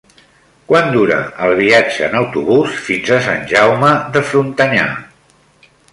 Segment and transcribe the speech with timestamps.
[0.69, 1.17] Quant dura
[1.47, 4.87] el viatge en autobús fins a Sant Jaume de Frontanyà?